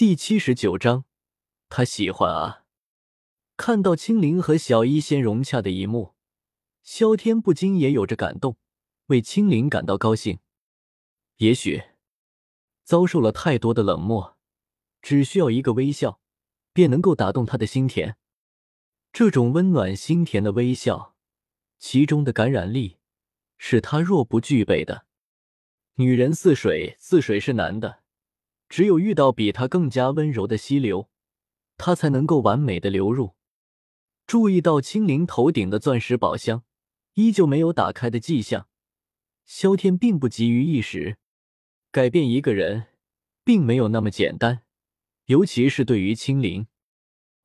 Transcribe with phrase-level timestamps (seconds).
[0.00, 1.04] 第七十九章，
[1.68, 2.64] 他喜欢啊！
[3.58, 6.14] 看到青灵和小医仙融洽的一幕，
[6.82, 8.56] 萧天不禁也有着感动，
[9.08, 10.38] 为青灵感到高兴。
[11.36, 11.82] 也许
[12.82, 14.38] 遭受了太多的冷漠，
[15.02, 16.22] 只需要一个微笑，
[16.72, 18.16] 便能够打动他的心田。
[19.12, 21.14] 这种温暖心田的微笑，
[21.78, 22.96] 其中的感染力，
[23.58, 25.04] 是他若不具备的。
[25.96, 28.00] 女人似水，似水是难的。
[28.70, 31.10] 只有遇到比他更加温柔的溪流，
[31.76, 33.34] 他才能够完美的流入。
[34.28, 36.62] 注意到青灵头顶的钻石宝箱
[37.14, 38.68] 依旧没有打开的迹象，
[39.44, 41.18] 萧天并不急于一时。
[41.90, 42.86] 改变一个人，
[43.42, 44.62] 并没有那么简单，
[45.24, 46.68] 尤其是对于青灵。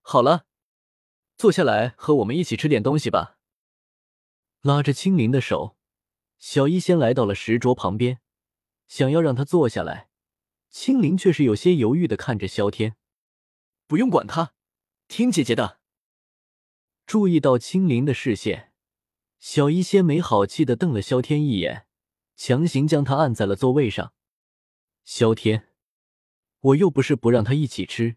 [0.00, 0.46] 好了，
[1.36, 3.36] 坐下来和我们一起吃点东西吧。
[4.62, 5.76] 拉着青灵的手，
[6.38, 8.20] 小医仙来到了石桌旁边，
[8.88, 10.09] 想要让他坐下来。
[10.70, 12.94] 青灵却是有些犹豫的看着萧天，
[13.88, 14.54] 不用管他，
[15.08, 15.80] 听姐姐的。
[17.06, 18.72] 注意到青灵的视线，
[19.40, 21.86] 小医仙没好气的瞪了萧天一眼，
[22.36, 24.12] 强行将他按在了座位上。
[25.04, 25.70] 萧天，
[26.60, 28.16] 我又不是不让他一起吃，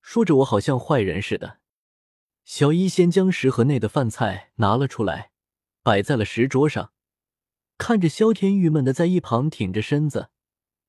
[0.00, 1.60] 说着我好像坏人似的。
[2.44, 5.30] 小医仙将食盒内的饭菜拿了出来，
[5.84, 6.92] 摆在了石桌上，
[7.78, 10.30] 看着萧天郁闷的在一旁挺着身子。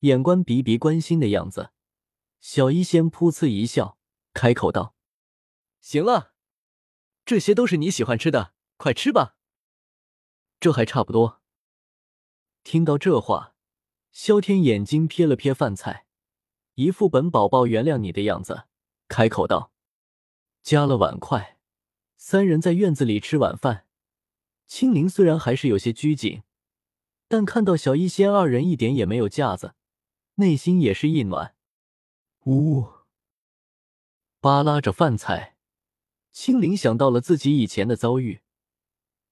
[0.03, 1.71] 眼观鼻鼻关心的样子，
[2.41, 3.97] 小医仙噗呲一笑，
[4.33, 4.95] 开口道
[5.79, 6.33] ：“行了，
[7.23, 9.37] 这些都是你喜欢吃的，快吃吧。
[10.59, 11.41] 这还差不多。”
[12.65, 13.55] 听到这话，
[14.11, 16.05] 萧天眼睛瞥了瞥饭菜，
[16.75, 18.65] 一副本宝宝原谅你的样子，
[19.07, 19.71] 开口道
[20.61, 21.57] ：“加了碗筷，
[22.17, 23.87] 三人在院子里吃晚饭。
[24.67, 26.43] 青灵虽然还是有些拘谨，
[27.29, 29.75] 但看到小医仙二人一点也没有架子。”
[30.35, 31.55] 内心也是一暖，
[32.45, 32.87] 呜，
[34.39, 35.57] 扒拉着饭菜，
[36.31, 38.41] 青灵想到了自己以前的遭遇，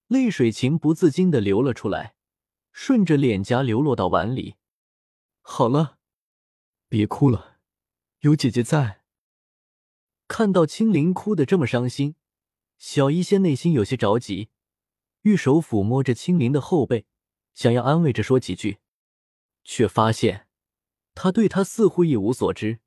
[0.05, 2.15] 泪水情不自禁的流了出来，
[2.71, 4.57] 顺着脸颊流落到碗里。
[5.41, 5.97] 好了，
[6.87, 7.57] 别哭了，
[8.19, 9.01] 有姐姐在。
[10.27, 12.15] 看到青灵哭得这么伤心，
[12.77, 14.49] 小医仙内心有些着急，
[15.23, 17.07] 玉手抚摸着青灵的后背，
[17.55, 18.77] 想要安慰着说几句，
[19.63, 20.47] 却发现。
[21.23, 22.79] 他对他似乎一无所知，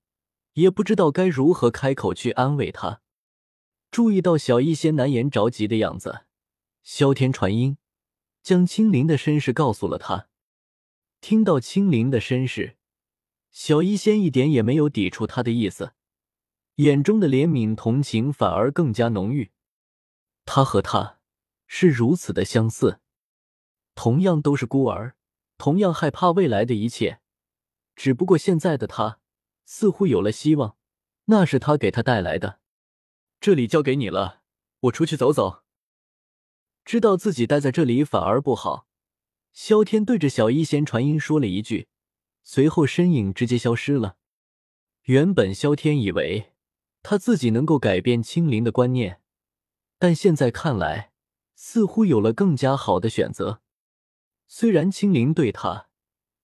[0.54, 3.00] 也不知道该如何开口去安慰他。
[3.92, 6.24] 注意到小医仙难言着急的样子，
[6.82, 7.78] 萧天传音
[8.42, 10.26] 将青灵的身世告诉了他。
[11.20, 12.76] 听到青灵的身世，
[13.52, 15.92] 小医仙一点也没有抵触他的意思，
[16.78, 19.52] 眼中的怜悯同情反而更加浓郁。
[20.44, 21.20] 他和他
[21.68, 22.98] 是如此的相似，
[23.94, 25.14] 同样都是孤儿，
[25.56, 27.20] 同样害怕未来的一切。
[27.96, 29.20] 只不过现在的他
[29.64, 30.76] 似乎有了希望，
[31.26, 32.60] 那是他给他带来的。
[33.40, 34.42] 这里交给你了，
[34.80, 35.62] 我出去走走。
[36.84, 38.86] 知道自己待在这里反而不好，
[39.52, 41.88] 萧天对着小医仙传音说了一句，
[42.42, 44.16] 随后身影直接消失了。
[45.04, 46.52] 原本萧天以为
[47.02, 49.20] 他自己能够改变青灵的观念，
[49.98, 51.12] 但现在看来
[51.54, 53.62] 似乎有了更加好的选择。
[54.46, 55.88] 虽然青灵对他。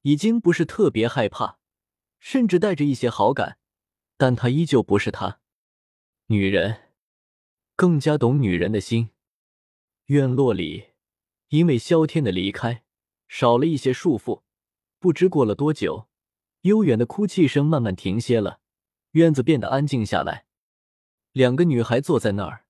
[0.03, 1.59] 已经不是特别害怕，
[2.19, 3.59] 甚至带着一些好感，
[4.17, 5.41] 但她依旧不是他。
[6.27, 6.93] 女人
[7.77, 9.11] 更加懂女人的心。
[10.07, 10.91] 院落里，
[11.49, 12.85] 因为萧天的离开，
[13.29, 14.43] 少了一些束缚。
[14.99, 16.09] 不知过了多久，
[16.63, 18.61] 悠远的哭泣声慢慢停歇了，
[19.13, 20.47] 院子变得安静下来。
[21.33, 22.67] 两个女孩坐在那儿，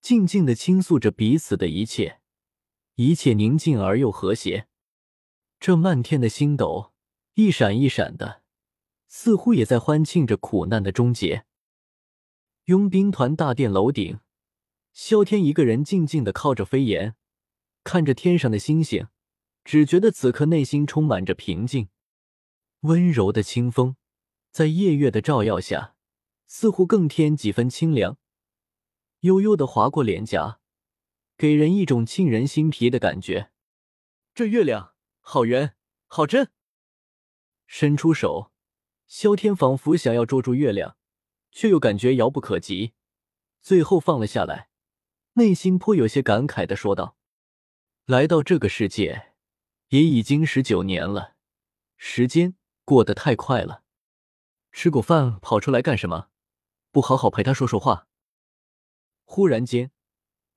[0.00, 2.20] 静静的倾诉着彼此的一切，
[2.94, 4.68] 一切宁静而又和谐。
[5.60, 6.92] 这漫天的星斗，
[7.34, 8.42] 一闪一闪的，
[9.08, 11.46] 似乎也在欢庆着苦难的终结。
[12.66, 14.20] 佣兵团大殿楼顶，
[14.92, 17.14] 萧天一个人静静的靠着飞檐，
[17.82, 19.08] 看着天上的星星，
[19.64, 21.88] 只觉得此刻内心充满着平静。
[22.80, 23.96] 温柔的清风，
[24.50, 25.94] 在夜月的照耀下，
[26.46, 28.18] 似乎更添几分清凉，
[29.20, 30.60] 悠悠的划过脸颊，
[31.36, 33.50] 给人一种沁人心脾的感觉。
[34.34, 34.93] 这月亮。
[35.26, 35.74] 好圆，
[36.06, 36.50] 好真。
[37.66, 38.52] 伸出手，
[39.06, 40.98] 萧天仿佛想要捉住月亮，
[41.50, 42.92] 却又感觉遥不可及，
[43.62, 44.68] 最后放了下来，
[45.32, 47.16] 内心颇有些感慨的说道
[48.04, 49.32] ：“来到这个世界，
[49.88, 51.36] 也已经十九年了，
[51.96, 52.54] 时间
[52.84, 53.82] 过得太快了。
[54.72, 56.28] 吃过饭跑出来干什么？
[56.92, 58.08] 不好好陪他说说话。”
[59.24, 59.90] 忽然间，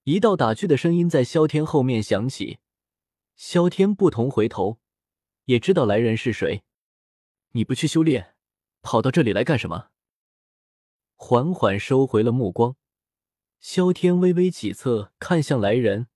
[0.03, 2.59] 一道打趣的声音在萧天后面响起。
[3.37, 4.79] 萧天不同回头，
[5.45, 6.63] 也知道来人是谁。
[7.51, 8.35] 你不去修炼，
[8.81, 9.89] 跑到这里来干什么？
[11.15, 12.75] 缓缓收回了目光。
[13.59, 16.07] 萧天微微起侧，看向来人，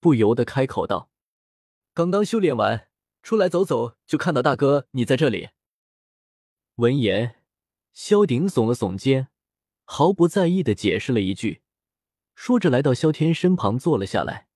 [0.00, 1.10] 不由得开口道
[1.92, 2.88] ：“刚刚修炼完，
[3.22, 5.50] 出来走走，就看到大哥你在这里。”
[6.76, 7.42] 闻言，
[7.92, 9.28] 萧鼎耸了耸肩，
[9.84, 11.60] 毫不在意的解释了一句，
[12.34, 14.48] 说着来到萧天身旁坐了下来。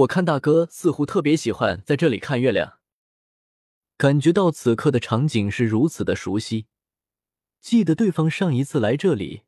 [0.00, 2.78] 我看大哥似乎特别喜欢在这里看月亮，
[3.98, 6.68] 感觉到此刻的场景是如此的熟悉，
[7.60, 9.42] 记得对方上一次来这里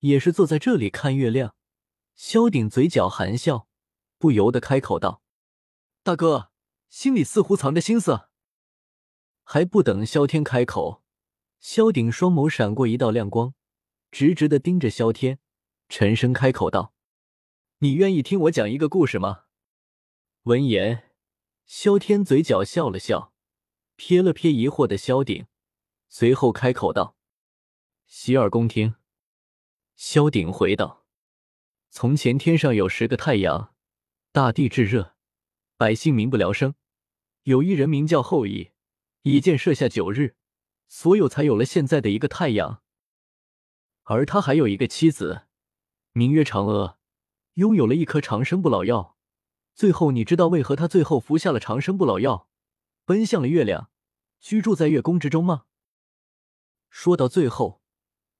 [0.00, 1.54] 也是坐在这里看月亮。
[2.16, 3.68] 萧鼎嘴角含笑，
[4.18, 5.22] 不由得开口道
[6.02, 6.50] ：“大哥，
[6.88, 8.22] 心里似乎藏着心思。”
[9.44, 11.04] 还不等萧天开口，
[11.60, 13.54] 萧鼎双眸闪过一道亮光，
[14.10, 15.38] 直直的盯着萧天，
[15.88, 16.92] 沉声开口道
[17.78, 19.44] ：“你愿意听我讲一个故事吗？”
[20.44, 21.12] 闻言，
[21.66, 23.32] 萧天嘴角笑了笑，
[23.96, 25.46] 瞥了瞥疑惑的萧鼎，
[26.08, 27.16] 随后开口道
[28.08, 28.96] ：“洗耳恭听。”
[29.94, 31.06] 萧鼎回道
[31.90, 33.72] ：“从前天上有十个太阳，
[34.32, 35.14] 大地炙热，
[35.76, 36.74] 百姓民不聊生。
[37.44, 38.72] 有一人名叫后羿，
[39.22, 40.34] 一箭射下九日，
[40.88, 42.82] 所有才有了现在的一个太阳。
[44.02, 45.42] 而他还有一个妻子，
[46.10, 46.98] 名曰嫦娥，
[47.54, 49.16] 拥有了一颗长生不老药。”
[49.74, 52.48] 最后，你知道为何他最后服下了长生不老药，
[53.04, 53.90] 奔向了月亮，
[54.40, 55.64] 居住在月宫之中吗？
[56.90, 57.80] 说到最后，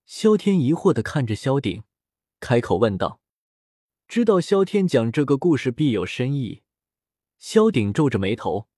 [0.05, 1.85] 萧天疑惑的看着萧鼎，
[2.39, 3.21] 开口问道
[4.07, 6.63] ：“知道萧天讲这个故事必有深意。”
[7.39, 8.69] 萧鼎皱着眉头，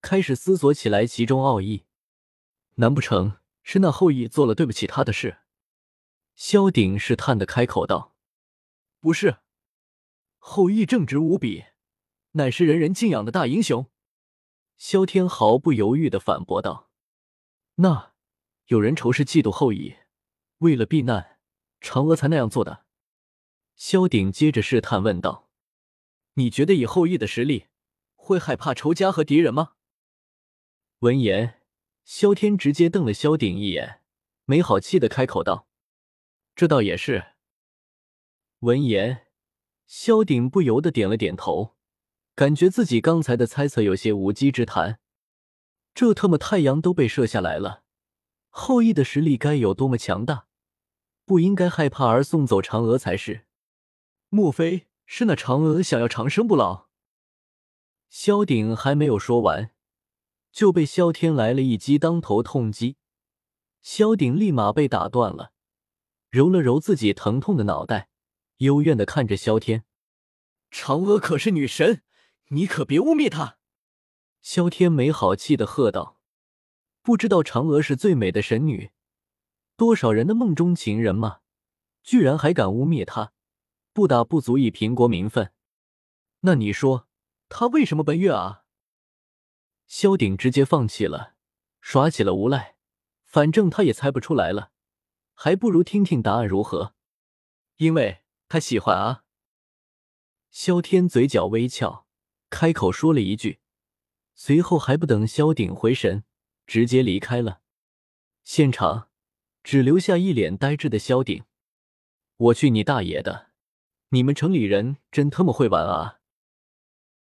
[0.00, 1.84] 开始思索起来其中奥义。
[2.76, 5.38] 难不成是那后羿做了对不起他的事？
[6.34, 8.16] 萧鼎试探的开口道
[8.98, 9.36] ：“不是，
[10.38, 11.64] 后羿正直无比。”
[12.32, 13.90] 乃是人人敬仰的大英雄，
[14.76, 16.90] 萧天毫不犹豫的反驳道
[17.76, 18.14] ：“那
[18.66, 19.96] 有人仇视嫉妒后羿，
[20.58, 21.38] 为了避难，
[21.80, 22.84] 嫦娥才那样做的。”
[23.74, 25.48] 萧鼎接着试探问道
[26.34, 27.68] ：“你觉得以后羿的实力，
[28.14, 29.74] 会害怕仇家和敌人吗？”
[31.00, 31.62] 闻言，
[32.04, 34.02] 萧天直接瞪了萧鼎一眼，
[34.44, 35.68] 没好气的开口道
[36.54, 37.34] ：“这倒也是。”
[38.60, 39.28] 闻言，
[39.86, 41.77] 萧鼎不由得点了点头。
[42.38, 45.00] 感觉自己刚才的猜测有些无稽之谈，
[45.92, 47.82] 这特么太阳都被射下来了，
[48.48, 50.46] 后羿的实力该有多么强大？
[51.24, 53.44] 不应该害怕而送走嫦娥才是。
[54.28, 56.86] 莫非是那嫦娥想要长生不老？
[58.08, 59.72] 萧鼎还没有说完，
[60.52, 62.98] 就被萧天来了一击当头痛击，
[63.82, 65.50] 萧鼎立马被打断了，
[66.30, 68.10] 揉了揉自己疼痛的脑袋，
[68.58, 69.82] 幽怨的看着萧天
[70.70, 72.02] ：“嫦娥可是女神。”
[72.48, 73.58] 你可别污蔑他！
[74.40, 76.18] 萧天没好气的喝道
[77.02, 78.90] ：“不知道嫦娥是最美的神女，
[79.76, 81.40] 多少人的梦中情人吗？
[82.02, 83.32] 居然还敢污蔑她，
[83.92, 85.52] 不打不足以平国民愤。
[86.40, 87.06] 那你说
[87.50, 88.64] 他为什么奔月啊？”
[89.86, 91.34] 萧鼎直接放弃了，
[91.80, 92.76] 耍起了无赖。
[93.24, 94.72] 反正他也猜不出来了，
[95.34, 96.94] 还不如听听答案如何？
[97.76, 99.24] 因为他喜欢啊。
[100.50, 102.07] 萧天嘴角微翘。
[102.50, 103.60] 开口说了一句，
[104.34, 106.24] 随后还不等萧鼎回神，
[106.66, 107.60] 直接离开了。
[108.44, 109.08] 现场
[109.62, 111.44] 只留下一脸呆滞的萧鼎。
[112.36, 113.48] 我去你大爷的！
[114.10, 116.17] 你们城里人真他妈会玩啊！